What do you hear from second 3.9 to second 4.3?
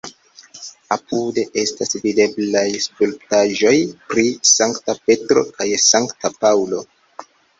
pri